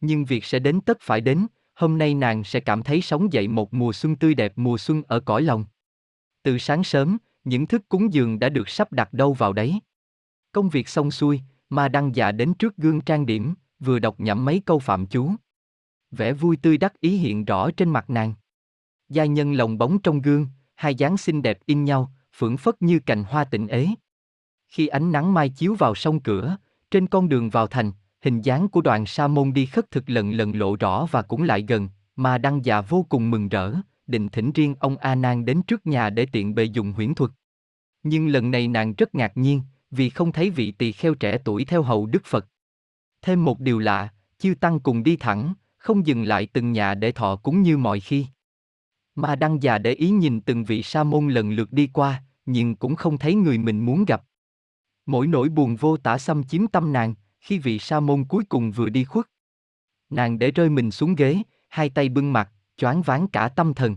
Nhưng 0.00 0.24
việc 0.24 0.44
sẽ 0.44 0.58
đến 0.58 0.80
tất 0.80 0.98
phải 1.00 1.20
đến, 1.20 1.46
hôm 1.74 1.98
nay 1.98 2.14
nàng 2.14 2.44
sẽ 2.44 2.60
cảm 2.60 2.82
thấy 2.82 3.00
sống 3.00 3.32
dậy 3.32 3.48
một 3.48 3.74
mùa 3.74 3.92
xuân 3.92 4.16
tươi 4.16 4.34
đẹp 4.34 4.52
mùa 4.56 4.78
xuân 4.78 5.02
ở 5.08 5.20
cõi 5.20 5.42
lòng. 5.42 5.64
Từ 6.48 6.58
sáng 6.58 6.84
sớm, 6.84 7.18
những 7.44 7.66
thức 7.66 7.88
cúng 7.88 8.12
dường 8.12 8.38
đã 8.38 8.48
được 8.48 8.68
sắp 8.68 8.92
đặt 8.92 9.12
đâu 9.12 9.32
vào 9.32 9.52
đấy. 9.52 9.80
Công 10.52 10.68
việc 10.68 10.88
xong 10.88 11.10
xuôi, 11.10 11.40
ma 11.70 11.88
đăng 11.88 12.16
dạ 12.16 12.32
đến 12.32 12.54
trước 12.54 12.76
gương 12.76 13.00
trang 13.00 13.26
điểm, 13.26 13.54
vừa 13.80 13.98
đọc 13.98 14.20
nhẩm 14.20 14.44
mấy 14.44 14.62
câu 14.66 14.78
phạm 14.78 15.06
chú. 15.06 15.32
Vẻ 16.10 16.32
vui 16.32 16.56
tươi 16.56 16.78
đắc 16.78 17.00
ý 17.00 17.16
hiện 17.16 17.44
rõ 17.44 17.70
trên 17.70 17.90
mặt 17.90 18.10
nàng. 18.10 18.34
Gia 19.08 19.24
nhân 19.24 19.52
lồng 19.52 19.78
bóng 19.78 19.98
trong 19.98 20.22
gương, 20.22 20.46
hai 20.74 20.94
dáng 20.94 21.16
xinh 21.16 21.42
đẹp 21.42 21.58
in 21.66 21.84
nhau, 21.84 22.12
phưởng 22.32 22.56
phất 22.56 22.82
như 22.82 22.98
cành 22.98 23.24
hoa 23.24 23.44
tịnh 23.44 23.68
ế. 23.68 23.88
Khi 24.68 24.86
ánh 24.86 25.12
nắng 25.12 25.34
mai 25.34 25.48
chiếu 25.48 25.74
vào 25.74 25.94
sông 25.94 26.20
cửa, 26.20 26.56
trên 26.90 27.06
con 27.06 27.28
đường 27.28 27.50
vào 27.50 27.66
thành, 27.66 27.92
hình 28.20 28.40
dáng 28.40 28.68
của 28.68 28.80
đoàn 28.80 29.06
sa 29.06 29.26
môn 29.26 29.52
đi 29.52 29.66
khất 29.66 29.90
thực 29.90 30.10
lần 30.10 30.32
lần 30.32 30.52
lộ 30.58 30.76
rõ 30.76 31.06
và 31.10 31.22
cũng 31.22 31.42
lại 31.42 31.64
gần, 31.68 31.88
mà 32.16 32.38
đăng 32.38 32.64
già 32.64 32.80
vô 32.80 33.06
cùng 33.08 33.30
mừng 33.30 33.48
rỡ, 33.48 33.74
định 34.08 34.28
thỉnh 34.28 34.52
riêng 34.52 34.74
ông 34.80 34.96
A 34.96 35.14
Nan 35.14 35.44
đến 35.44 35.62
trước 35.62 35.86
nhà 35.86 36.10
để 36.10 36.26
tiện 36.32 36.54
bề 36.54 36.64
dùng 36.64 36.92
huyễn 36.92 37.14
thuật. 37.14 37.30
Nhưng 38.02 38.28
lần 38.28 38.50
này 38.50 38.68
nàng 38.68 38.94
rất 38.94 39.14
ngạc 39.14 39.32
nhiên, 39.36 39.62
vì 39.90 40.10
không 40.10 40.32
thấy 40.32 40.50
vị 40.50 40.70
tỳ 40.70 40.92
kheo 40.92 41.14
trẻ 41.14 41.38
tuổi 41.44 41.64
theo 41.64 41.82
hầu 41.82 42.06
Đức 42.06 42.24
Phật. 42.24 42.46
Thêm 43.22 43.44
một 43.44 43.60
điều 43.60 43.78
lạ, 43.78 44.08
chư 44.38 44.54
tăng 44.60 44.80
cùng 44.80 45.02
đi 45.02 45.16
thẳng, 45.16 45.54
không 45.76 46.06
dừng 46.06 46.22
lại 46.22 46.46
từng 46.52 46.72
nhà 46.72 46.94
để 46.94 47.12
thọ 47.12 47.36
cúng 47.36 47.62
như 47.62 47.76
mọi 47.76 48.00
khi. 48.00 48.26
Mà 49.14 49.36
đăng 49.36 49.62
già 49.62 49.78
để 49.78 49.92
ý 49.92 50.10
nhìn 50.10 50.40
từng 50.40 50.64
vị 50.64 50.82
sa 50.82 51.04
môn 51.04 51.28
lần 51.28 51.50
lượt 51.50 51.72
đi 51.72 51.86
qua, 51.92 52.22
nhưng 52.46 52.76
cũng 52.76 52.96
không 52.96 53.18
thấy 53.18 53.34
người 53.34 53.58
mình 53.58 53.86
muốn 53.86 54.04
gặp. 54.04 54.24
Mỗi 55.06 55.26
nỗi 55.26 55.48
buồn 55.48 55.76
vô 55.76 55.96
tả 55.96 56.18
xâm 56.18 56.44
chiếm 56.44 56.66
tâm 56.66 56.92
nàng, 56.92 57.14
khi 57.40 57.58
vị 57.58 57.78
sa 57.78 58.00
môn 58.00 58.24
cuối 58.24 58.44
cùng 58.48 58.70
vừa 58.70 58.88
đi 58.88 59.04
khuất. 59.04 59.26
Nàng 60.10 60.38
để 60.38 60.50
rơi 60.50 60.70
mình 60.70 60.90
xuống 60.90 61.14
ghế, 61.14 61.42
hai 61.68 61.90
tay 61.90 62.08
bưng 62.08 62.32
mặt, 62.32 62.50
choáng 62.76 63.02
váng 63.02 63.28
cả 63.28 63.48
tâm 63.48 63.74
thần. 63.74 63.96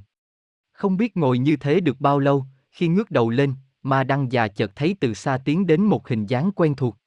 Không 0.82 0.98
biết 0.98 1.18
ngồi 1.18 1.38
như 1.38 1.56
thế 1.56 1.80
được 1.80 2.02
bao 2.02 2.20
lâu, 2.20 2.46
khi 2.72 2.88
ngước 2.88 3.12
đầu 3.12 3.30
lên, 3.30 3.54
ma 3.84 4.04
đăng 4.04 4.32
già 4.32 4.48
chợt 4.48 4.76
thấy 4.76 4.96
từ 5.00 5.14
xa 5.14 5.38
tiến 5.38 5.68
đến 5.68 5.82
một 5.82 6.08
hình 6.08 6.26
dáng 6.26 6.52
quen 6.56 6.76
thuộc. 6.76 6.98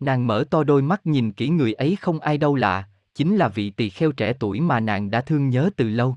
Nàng 0.00 0.26
mở 0.26 0.44
to 0.50 0.64
đôi 0.64 0.82
mắt 0.82 1.06
nhìn 1.06 1.32
kỹ 1.32 1.48
người 1.48 1.72
ấy 1.72 1.96
không 1.96 2.20
ai 2.20 2.38
đâu 2.38 2.54
lạ, 2.54 2.88
chính 3.14 3.36
là 3.36 3.48
vị 3.48 3.70
tỳ 3.70 3.90
kheo 3.90 4.12
trẻ 4.12 4.32
tuổi 4.40 4.60
mà 4.60 4.80
nàng 4.80 5.10
đã 5.10 5.20
thương 5.20 5.48
nhớ 5.48 5.70
từ 5.76 5.88
lâu. 5.88 6.16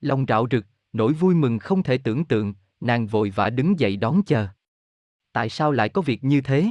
Lòng 0.00 0.24
rạo 0.28 0.46
rực, 0.50 0.66
nỗi 0.92 1.12
vui 1.12 1.34
mừng 1.34 1.58
không 1.58 1.82
thể 1.82 1.98
tưởng 1.98 2.24
tượng, 2.24 2.54
nàng 2.80 3.06
vội 3.06 3.30
vã 3.30 3.50
đứng 3.50 3.80
dậy 3.80 3.96
đón 3.96 4.22
chờ. 4.22 4.48
Tại 5.32 5.48
sao 5.48 5.72
lại 5.72 5.88
có 5.88 6.02
việc 6.02 6.24
như 6.24 6.40
thế? 6.40 6.70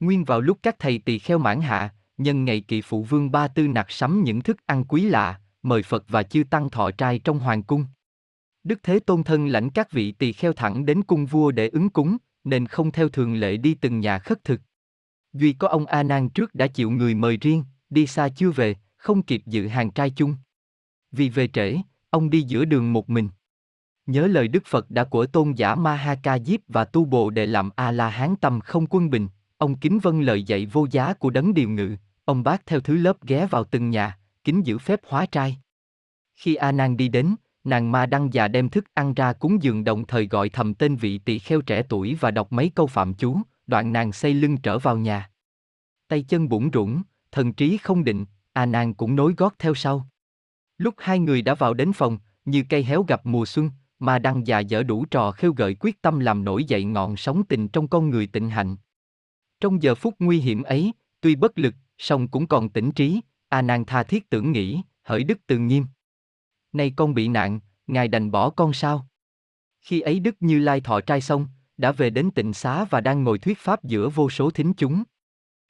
Nguyên 0.00 0.24
vào 0.24 0.40
lúc 0.40 0.58
các 0.62 0.76
thầy 0.78 0.98
tỳ 0.98 1.18
kheo 1.18 1.38
mãn 1.38 1.60
hạ, 1.60 1.94
nhân 2.18 2.44
ngày 2.44 2.60
kỳ 2.60 2.82
phụ 2.82 3.02
vương 3.02 3.30
ba 3.30 3.48
tư 3.48 3.68
nặc 3.68 3.90
sắm 3.90 4.24
những 4.24 4.40
thức 4.40 4.56
ăn 4.66 4.84
quý 4.84 5.02
lạ, 5.02 5.40
mời 5.62 5.82
Phật 5.82 6.04
và 6.08 6.22
chư 6.22 6.44
tăng 6.50 6.70
thọ 6.70 6.90
trai 6.90 7.18
trong 7.18 7.38
hoàng 7.38 7.62
cung. 7.62 7.86
Đức 8.66 8.82
Thế 8.82 8.98
Tôn 8.98 9.22
thân 9.22 9.46
lãnh 9.46 9.70
các 9.70 9.90
vị 9.90 10.12
tỳ 10.12 10.32
kheo 10.32 10.52
thẳng 10.52 10.86
đến 10.86 11.02
cung 11.02 11.26
vua 11.26 11.50
để 11.50 11.68
ứng 11.68 11.88
cúng, 11.88 12.16
nên 12.44 12.66
không 12.66 12.90
theo 12.90 13.08
thường 13.08 13.34
lệ 13.34 13.56
đi 13.56 13.74
từng 13.74 14.00
nhà 14.00 14.18
khất 14.18 14.44
thực. 14.44 14.60
Duy 15.32 15.52
có 15.52 15.68
ông 15.68 15.86
A 15.86 16.02
Nan 16.02 16.28
trước 16.28 16.54
đã 16.54 16.66
chịu 16.66 16.90
người 16.90 17.14
mời 17.14 17.36
riêng, 17.36 17.64
đi 17.90 18.06
xa 18.06 18.28
chưa 18.28 18.50
về, 18.50 18.76
không 18.96 19.22
kịp 19.22 19.42
dự 19.46 19.66
hàng 19.66 19.90
trai 19.90 20.10
chung. 20.10 20.34
Vì 21.12 21.28
về 21.28 21.48
trễ, 21.48 21.76
ông 22.10 22.30
đi 22.30 22.42
giữa 22.42 22.64
đường 22.64 22.92
một 22.92 23.10
mình. 23.10 23.28
Nhớ 24.06 24.26
lời 24.26 24.48
Đức 24.48 24.62
Phật 24.66 24.90
đã 24.90 25.04
của 25.04 25.26
tôn 25.26 25.52
giả 25.52 25.74
Ma 25.74 25.94
Ha 25.94 26.14
Ca 26.22 26.38
Diếp 26.38 26.60
và 26.68 26.84
tu 26.84 27.04
bộ 27.04 27.30
để 27.30 27.46
làm 27.46 27.70
A 27.76 27.90
La 27.90 28.08
Hán 28.08 28.36
tâm 28.36 28.60
không 28.60 28.86
quân 28.90 29.10
bình, 29.10 29.28
ông 29.58 29.78
kính 29.78 29.98
vân 29.98 30.22
lời 30.22 30.42
dạy 30.42 30.66
vô 30.66 30.86
giá 30.90 31.14
của 31.14 31.30
đấng 31.30 31.54
điều 31.54 31.68
ngự, 31.68 31.96
ông 32.24 32.42
bác 32.42 32.66
theo 32.66 32.80
thứ 32.80 32.96
lớp 32.96 33.26
ghé 33.26 33.46
vào 33.46 33.64
từng 33.64 33.90
nhà, 33.90 34.18
kính 34.44 34.66
giữ 34.66 34.78
phép 34.78 35.00
hóa 35.08 35.26
trai. 35.26 35.58
Khi 36.34 36.54
A 36.54 36.72
Nan 36.72 36.96
đi 36.96 37.08
đến, 37.08 37.34
nàng 37.66 37.92
ma 37.92 38.06
đăng 38.06 38.32
già 38.32 38.48
đem 38.48 38.68
thức 38.68 38.84
ăn 38.94 39.14
ra 39.14 39.32
cúng 39.32 39.62
dường 39.62 39.84
đồng 39.84 40.06
thời 40.06 40.26
gọi 40.26 40.48
thầm 40.48 40.74
tên 40.74 40.96
vị 40.96 41.18
tỳ 41.18 41.38
kheo 41.38 41.60
trẻ 41.60 41.82
tuổi 41.88 42.16
và 42.20 42.30
đọc 42.30 42.52
mấy 42.52 42.70
câu 42.74 42.86
phạm 42.86 43.14
chú, 43.14 43.38
đoạn 43.66 43.92
nàng 43.92 44.12
xây 44.12 44.34
lưng 44.34 44.56
trở 44.56 44.78
vào 44.78 44.96
nhà. 44.96 45.30
Tay 46.08 46.22
chân 46.22 46.48
bủng 46.48 46.70
rủng, 46.72 47.02
thần 47.32 47.52
trí 47.52 47.76
không 47.76 48.04
định, 48.04 48.24
à 48.52 48.62
A 48.62 48.66
Nan 48.66 48.94
cũng 48.94 49.16
nối 49.16 49.34
gót 49.36 49.54
theo 49.58 49.74
sau. 49.74 50.08
Lúc 50.78 50.94
hai 50.98 51.18
người 51.18 51.42
đã 51.42 51.54
vào 51.54 51.74
đến 51.74 51.92
phòng, 51.92 52.18
như 52.44 52.64
cây 52.68 52.84
héo 52.84 53.02
gặp 53.02 53.26
mùa 53.26 53.46
xuân, 53.46 53.70
mà 53.98 54.18
đăng 54.18 54.46
già 54.46 54.58
dở 54.58 54.82
đủ 54.82 55.04
trò 55.04 55.30
khêu 55.30 55.52
gợi 55.52 55.76
quyết 55.80 56.02
tâm 56.02 56.18
làm 56.18 56.44
nổi 56.44 56.64
dậy 56.64 56.84
ngọn 56.84 57.16
sóng 57.16 57.44
tình 57.44 57.68
trong 57.68 57.88
con 57.88 58.10
người 58.10 58.26
tịnh 58.26 58.50
hạnh. 58.50 58.76
Trong 59.60 59.82
giờ 59.82 59.94
phút 59.94 60.14
nguy 60.18 60.38
hiểm 60.38 60.62
ấy, 60.62 60.92
tuy 61.20 61.36
bất 61.36 61.58
lực, 61.58 61.74
song 61.98 62.28
cũng 62.28 62.46
còn 62.46 62.68
tỉnh 62.68 62.92
trí, 62.92 63.20
à 63.48 63.58
A 63.58 63.62
Nan 63.62 63.84
tha 63.84 64.02
thiết 64.02 64.30
tưởng 64.30 64.52
nghĩ, 64.52 64.82
hỡi 65.02 65.24
Đức 65.24 65.38
Từ 65.46 65.58
Nghiêm. 65.58 65.84
Nay 66.76 66.92
con 66.96 67.14
bị 67.14 67.28
nạn, 67.28 67.60
ngài 67.86 68.08
đành 68.08 68.30
bỏ 68.30 68.50
con 68.50 68.72
sao? 68.72 69.06
Khi 69.80 70.00
ấy 70.00 70.20
Đức 70.20 70.36
Như 70.40 70.58
Lai 70.58 70.80
thọ 70.80 71.00
trai 71.00 71.20
xong, 71.20 71.46
đã 71.76 71.92
về 71.92 72.10
đến 72.10 72.30
tịnh 72.30 72.52
xá 72.52 72.84
và 72.84 73.00
đang 73.00 73.24
ngồi 73.24 73.38
thuyết 73.38 73.58
pháp 73.58 73.84
giữa 73.84 74.08
vô 74.08 74.30
số 74.30 74.50
thính 74.50 74.72
chúng. 74.76 75.02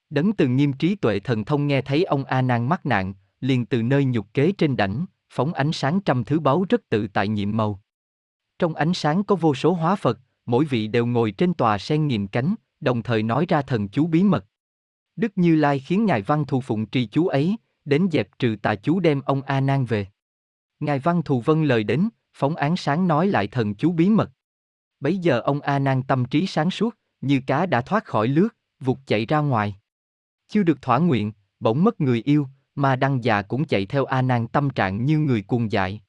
Đấng 0.09 0.33
Từ 0.33 0.47
Nghiêm 0.47 0.73
trí 0.73 0.95
tuệ 0.95 1.19
thần 1.19 1.45
thông 1.45 1.67
nghe 1.67 1.81
thấy 1.81 2.03
ông 2.03 2.23
A 2.23 2.41
Nan 2.41 2.69
mắc 2.69 2.85
nạn, 2.85 3.13
liền 3.39 3.65
từ 3.65 3.83
nơi 3.83 4.05
nhục 4.05 4.33
kế 4.33 4.51
trên 4.51 4.77
đảnh, 4.77 5.05
phóng 5.29 5.53
ánh 5.53 5.71
sáng 5.71 5.99
trăm 6.01 6.23
thứ 6.23 6.39
báu 6.39 6.65
rất 6.69 6.89
tự 6.89 7.07
tại 7.07 7.27
nhiệm 7.27 7.57
màu. 7.57 7.81
Trong 8.59 8.75
ánh 8.75 8.93
sáng 8.93 9.23
có 9.23 9.35
vô 9.35 9.55
số 9.55 9.73
hóa 9.73 9.95
Phật, 9.95 10.19
mỗi 10.45 10.65
vị 10.65 10.87
đều 10.87 11.05
ngồi 11.05 11.31
trên 11.31 11.53
tòa 11.53 11.77
sen 11.77 12.07
nghìn 12.07 12.27
cánh, 12.27 12.55
đồng 12.79 13.03
thời 13.03 13.23
nói 13.23 13.45
ra 13.49 13.61
thần 13.61 13.87
chú 13.87 14.07
bí 14.07 14.23
mật. 14.23 14.45
Đức 15.15 15.31
Như 15.35 15.55
Lai 15.55 15.79
khiến 15.79 16.05
Ngài 16.05 16.21
Văn 16.21 16.45
Thù 16.45 16.61
phụng 16.61 16.85
trì 16.85 17.05
chú 17.05 17.27
ấy, 17.27 17.57
đến 17.85 18.07
dẹp 18.11 18.39
trừ 18.39 18.55
tà 18.61 18.75
chú 18.75 18.99
đem 18.99 19.21
ông 19.21 19.41
A 19.41 19.61
Nan 19.61 19.85
về. 19.85 20.07
Ngài 20.79 20.99
Văn 20.99 21.23
Thù 21.23 21.41
vân 21.41 21.63
lời 21.63 21.83
đến, 21.83 22.09
phóng 22.33 22.55
án 22.55 22.77
sáng 22.77 23.07
nói 23.07 23.27
lại 23.27 23.47
thần 23.47 23.75
chú 23.75 23.91
bí 23.91 24.09
mật. 24.09 24.31
Bấy 24.99 25.17
giờ 25.17 25.39
ông 25.39 25.61
A 25.61 25.79
Nan 25.79 26.03
tâm 26.03 26.25
trí 26.25 26.47
sáng 26.47 26.71
suốt, 26.71 26.97
như 27.21 27.41
cá 27.47 27.65
đã 27.65 27.81
thoát 27.81 28.05
khỏi 28.05 28.27
lướt, 28.27 28.49
vụt 28.79 28.97
chạy 29.05 29.25
ra 29.25 29.39
ngoài. 29.39 29.75
Chưa 30.47 30.63
được 30.63 30.81
thỏa 30.81 30.97
nguyện, 30.97 31.31
bỗng 31.59 31.83
mất 31.83 32.01
người 32.01 32.21
yêu, 32.25 32.47
mà 32.75 32.95
đăng 32.95 33.23
già 33.23 33.41
cũng 33.41 33.65
chạy 33.65 33.85
theo 33.85 34.05
A 34.05 34.21
Nan 34.21 34.47
tâm 34.47 34.69
trạng 34.69 35.05
như 35.05 35.19
người 35.19 35.41
cuồng 35.41 35.71
dại. 35.71 36.01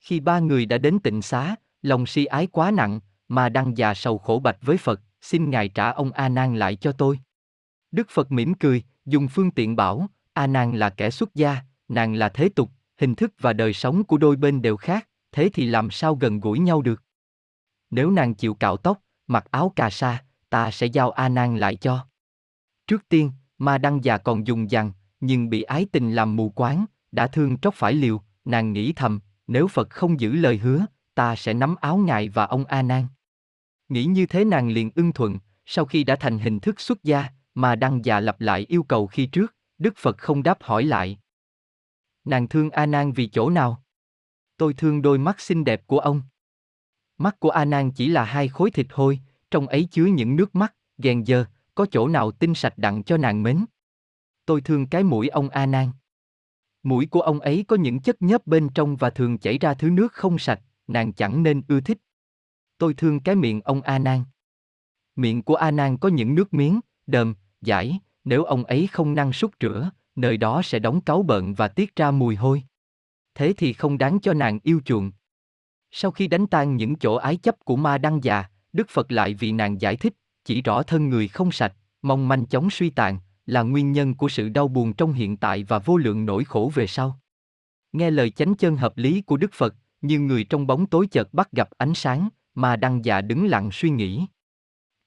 Khi 0.00 0.20
ba 0.20 0.38
người 0.38 0.66
đã 0.66 0.78
đến 0.78 0.98
tịnh 0.98 1.22
xá, 1.22 1.56
lòng 1.82 2.06
si 2.06 2.24
ái 2.24 2.46
quá 2.46 2.70
nặng, 2.70 3.00
mà 3.28 3.48
đăng 3.48 3.76
già 3.76 3.94
sầu 3.94 4.18
khổ 4.18 4.38
bạch 4.38 4.58
với 4.62 4.76
Phật, 4.76 5.00
xin 5.20 5.50
Ngài 5.50 5.68
trả 5.68 5.90
ông 5.90 6.12
A 6.12 6.28
Nan 6.28 6.56
lại 6.56 6.76
cho 6.76 6.92
tôi. 6.92 7.18
Đức 7.90 8.06
Phật 8.10 8.32
mỉm 8.32 8.54
cười, 8.54 8.82
dùng 9.04 9.28
phương 9.28 9.50
tiện 9.50 9.76
bảo, 9.76 10.06
A 10.32 10.46
Nan 10.46 10.72
là 10.78 10.90
kẻ 10.90 11.10
xuất 11.10 11.34
gia, 11.34 11.56
nàng 11.88 12.14
là 12.14 12.28
thế 12.28 12.48
tục, 12.48 12.70
hình 12.96 13.14
thức 13.14 13.34
và 13.40 13.52
đời 13.52 13.72
sống 13.72 14.04
của 14.04 14.18
đôi 14.18 14.36
bên 14.36 14.62
đều 14.62 14.76
khác, 14.76 15.08
thế 15.32 15.50
thì 15.54 15.66
làm 15.66 15.90
sao 15.90 16.14
gần 16.14 16.40
gũi 16.40 16.58
nhau 16.58 16.82
được? 16.82 17.02
Nếu 17.90 18.10
nàng 18.10 18.34
chịu 18.34 18.54
cạo 18.54 18.76
tóc, 18.76 19.00
mặc 19.26 19.44
áo 19.50 19.72
cà 19.76 19.90
sa, 19.90 20.24
ta 20.50 20.70
sẽ 20.70 20.86
giao 20.86 21.10
A 21.10 21.28
Nan 21.28 21.56
lại 21.56 21.76
cho. 21.76 22.06
Trước 22.86 23.08
tiên, 23.08 23.30
Ma 23.58 23.78
Đăng 23.78 24.04
già 24.04 24.18
còn 24.18 24.46
dùng 24.46 24.70
dằn, 24.70 24.92
nhưng 25.20 25.50
bị 25.50 25.62
ái 25.62 25.86
tình 25.92 26.12
làm 26.12 26.36
mù 26.36 26.50
quáng, 26.50 26.84
đã 27.12 27.26
thương 27.26 27.58
tróc 27.58 27.74
phải 27.74 27.94
liều, 27.94 28.20
nàng 28.44 28.72
nghĩ 28.72 28.92
thầm, 28.92 29.20
nếu 29.46 29.68
Phật 29.68 29.90
không 29.90 30.20
giữ 30.20 30.32
lời 30.32 30.58
hứa, 30.58 30.86
ta 31.14 31.36
sẽ 31.36 31.54
nắm 31.54 31.74
áo 31.80 31.96
ngài 31.96 32.28
và 32.28 32.44
ông 32.44 32.64
A 32.64 32.82
Nan. 32.82 33.06
Nghĩ 33.88 34.04
như 34.04 34.26
thế 34.26 34.44
nàng 34.44 34.68
liền 34.68 34.90
ưng 34.94 35.12
thuận, 35.12 35.38
sau 35.66 35.84
khi 35.84 36.04
đã 36.04 36.16
thành 36.16 36.38
hình 36.38 36.60
thức 36.60 36.80
xuất 36.80 37.02
gia, 37.02 37.24
mà 37.54 37.74
đăng 37.74 38.04
già 38.04 38.20
lặp 38.20 38.40
lại 38.40 38.66
yêu 38.68 38.82
cầu 38.82 39.06
khi 39.06 39.26
trước, 39.26 39.54
Đức 39.78 39.94
Phật 39.96 40.18
không 40.18 40.42
đáp 40.42 40.58
hỏi 40.62 40.84
lại. 40.84 41.18
Nàng 42.24 42.48
thương 42.48 42.70
A 42.70 42.86
Nan 42.86 43.12
vì 43.12 43.26
chỗ 43.26 43.50
nào? 43.50 43.82
Tôi 44.56 44.74
thương 44.74 45.02
đôi 45.02 45.18
mắt 45.18 45.40
xinh 45.40 45.64
đẹp 45.64 45.86
của 45.86 45.98
ông. 45.98 46.22
Mắt 47.18 47.40
của 47.40 47.50
A 47.50 47.64
Nan 47.64 47.90
chỉ 47.90 48.08
là 48.08 48.24
hai 48.24 48.48
khối 48.48 48.70
thịt 48.70 48.86
hôi, 48.90 49.20
trong 49.50 49.66
ấy 49.66 49.88
chứa 49.90 50.04
những 50.04 50.36
nước 50.36 50.54
mắt, 50.54 50.74
ghen 50.98 51.24
dơ, 51.24 51.44
có 51.74 51.86
chỗ 51.90 52.08
nào 52.08 52.30
tinh 52.30 52.54
sạch 52.54 52.74
đặng 52.76 53.02
cho 53.02 53.16
nàng 53.16 53.42
mến. 53.42 53.64
Tôi 54.46 54.60
thương 54.60 54.86
cái 54.86 55.04
mũi 55.04 55.28
ông 55.28 55.48
A 55.48 55.66
Nan. 55.66 55.90
Mũi 56.82 57.06
của 57.06 57.20
ông 57.20 57.40
ấy 57.40 57.64
có 57.68 57.76
những 57.76 58.00
chất 58.00 58.22
nhớp 58.22 58.46
bên 58.46 58.68
trong 58.74 58.96
và 58.96 59.10
thường 59.10 59.38
chảy 59.38 59.58
ra 59.58 59.74
thứ 59.74 59.90
nước 59.90 60.12
không 60.12 60.38
sạch, 60.38 60.60
nàng 60.86 61.12
chẳng 61.12 61.42
nên 61.42 61.62
ưa 61.68 61.80
thích. 61.80 61.98
Tôi 62.78 62.94
thương 62.94 63.20
cái 63.20 63.34
miệng 63.34 63.60
ông 63.60 63.82
A 63.82 63.98
Nan. 63.98 64.24
Miệng 65.16 65.42
của 65.42 65.54
A 65.54 65.70
Nan 65.70 65.98
có 65.98 66.08
những 66.08 66.34
nước 66.34 66.54
miếng, 66.54 66.80
đờm, 67.06 67.34
giải, 67.60 67.98
nếu 68.24 68.44
ông 68.44 68.64
ấy 68.64 68.86
không 68.86 69.14
năng 69.14 69.32
súc 69.32 69.50
rửa, 69.60 69.90
nơi 70.16 70.36
đó 70.36 70.62
sẽ 70.64 70.78
đóng 70.78 71.00
cáu 71.00 71.22
bợn 71.22 71.54
và 71.54 71.68
tiết 71.68 71.96
ra 71.96 72.10
mùi 72.10 72.36
hôi. 72.36 72.62
Thế 73.34 73.52
thì 73.56 73.72
không 73.72 73.98
đáng 73.98 74.18
cho 74.20 74.34
nàng 74.34 74.58
yêu 74.62 74.80
chuộng. 74.84 75.12
Sau 75.90 76.10
khi 76.10 76.28
đánh 76.28 76.46
tan 76.46 76.76
những 76.76 76.96
chỗ 76.96 77.14
ái 77.14 77.36
chấp 77.36 77.64
của 77.64 77.76
ma 77.76 77.98
đăng 77.98 78.24
già, 78.24 78.44
Đức 78.72 78.88
Phật 78.88 79.12
lại 79.12 79.34
vì 79.34 79.52
nàng 79.52 79.80
giải 79.80 79.96
thích, 79.96 80.14
chỉ 80.44 80.62
rõ 80.62 80.82
thân 80.82 81.08
người 81.08 81.28
không 81.28 81.52
sạch, 81.52 81.74
mong 82.02 82.28
manh 82.28 82.46
chóng 82.46 82.70
suy 82.70 82.90
tàn, 82.90 83.18
là 83.46 83.62
nguyên 83.62 83.92
nhân 83.92 84.14
của 84.14 84.28
sự 84.28 84.48
đau 84.48 84.68
buồn 84.68 84.92
trong 84.92 85.12
hiện 85.12 85.36
tại 85.36 85.64
và 85.64 85.78
vô 85.78 85.96
lượng 85.96 86.26
nỗi 86.26 86.44
khổ 86.44 86.72
về 86.74 86.86
sau. 86.86 87.20
Nghe 87.92 88.10
lời 88.10 88.30
chánh 88.30 88.54
chân 88.54 88.76
hợp 88.76 88.98
lý 88.98 89.20
của 89.20 89.36
Đức 89.36 89.52
Phật, 89.52 89.74
như 90.00 90.18
người 90.18 90.44
trong 90.44 90.66
bóng 90.66 90.86
tối 90.86 91.06
chợt 91.06 91.34
bắt 91.34 91.52
gặp 91.52 91.68
ánh 91.78 91.94
sáng, 91.94 92.28
mà 92.54 92.76
đăng 92.76 93.04
dạ 93.04 93.20
đứng 93.20 93.46
lặng 93.46 93.70
suy 93.72 93.90
nghĩ. 93.90 94.26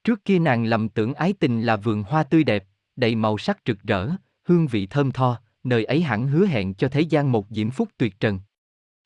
Trước 0.04 0.26
kia 0.26 0.40
nàng 0.40 0.66
lầm 0.66 0.90
tưởng 0.90 1.14
ái 1.14 1.34
tình 1.40 1.62
là 1.62 1.76
vườn 1.76 2.04
hoa 2.04 2.24
tươi 2.24 2.44
đẹp, 2.44 2.66
đầy 2.96 3.16
màu 3.16 3.38
sắc 3.38 3.58
rực 3.66 3.84
rỡ, 3.84 4.10
hương 4.48 4.68
vị 4.68 4.86
thơm 4.86 5.12
tho, 5.12 5.40
nơi 5.64 5.86
ấy 5.86 6.02
hẳn 6.02 6.28
hứa 6.28 6.46
hẹn 6.46 6.74
cho 6.74 6.88
thế 6.90 7.02
gian 7.02 7.32
một 7.32 7.48
diễm 7.50 7.70
phúc 7.70 7.90
tuyệt 7.98 8.20
trần. 8.20 8.40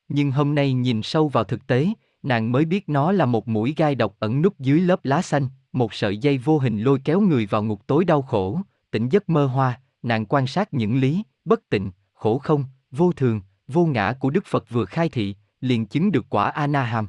Nhưng 0.08 0.32
hôm 0.32 0.56
nay 0.56 0.74
nhìn 0.74 1.02
sâu 1.04 1.28
vào 1.28 1.44
thực 1.44 1.68
tế, 1.68 1.88
nàng 2.24 2.52
mới 2.52 2.66
biết 2.66 2.90
nó 2.90 3.12
là 3.12 3.26
một 3.26 3.48
mũi 3.48 3.74
gai 3.78 3.96
độc 3.96 4.16
ẩn 4.20 4.42
núp 4.42 4.60
dưới 4.60 4.80
lớp 4.80 5.06
lá 5.06 5.22
xanh, 5.22 5.48
một 5.72 5.94
sợi 5.94 6.18
dây 6.18 6.38
vô 6.38 6.58
hình 6.58 6.82
lôi 6.82 7.00
kéo 7.04 7.22
người 7.22 7.46
vào 7.46 7.64
ngục 7.64 7.88
tối 7.88 8.06
đau 8.06 8.22
khổ, 8.22 8.62
tỉnh 8.92 9.10
giấc 9.10 9.30
mơ 9.30 9.46
hoa, 9.46 9.80
nàng 10.04 10.26
quan 10.26 10.48
sát 10.48 10.74
những 10.74 11.00
lý, 11.00 11.24
bất 11.46 11.70
tịnh, 11.70 11.92
khổ 12.14 12.38
không, 12.38 12.66
vô 12.92 13.12
thường, 13.12 13.42
vô 13.68 13.86
ngã 13.86 14.14
của 14.20 14.30
Đức 14.30 14.46
Phật 14.46 14.70
vừa 14.70 14.86
khai 14.86 15.10
thị, 15.10 15.36
liền 15.62 15.86
chứng 15.86 16.12
được 16.12 16.26
quả 16.30 16.50
A-na-hàm. 16.50 17.08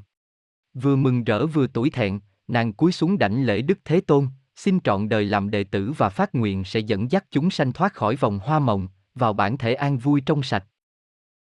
Vừa 0.75 0.97
mừng 0.97 1.25
rỡ 1.25 1.47
vừa 1.47 1.67
tủi 1.67 1.91
thẹn, 1.91 2.21
nàng 2.49 2.73
cúi 2.73 2.93
xuống 2.93 3.19
đảnh 3.19 3.45
lễ 3.45 3.63
Đức 3.63 3.79
Thế 3.85 4.01
Tôn, 4.01 4.29
xin 4.57 4.81
trọn 4.81 5.09
đời 5.09 5.25
làm 5.25 5.51
đệ 5.51 5.65
tử 5.65 5.93
và 5.97 6.09
phát 6.09 6.35
nguyện 6.35 6.65
sẽ 6.65 6.81
dẫn 6.81 7.11
dắt 7.11 7.25
chúng 7.31 7.51
sanh 7.51 7.73
thoát 7.73 7.95
khỏi 7.95 8.17
vòng 8.17 8.39
hoa 8.39 8.59
mộng, 8.59 8.89
vào 9.15 9.33
bản 9.33 9.59
thể 9.59 9.75
an 9.75 9.99
vui 9.99 10.21
trong 10.27 10.43
sạch. 10.43 10.65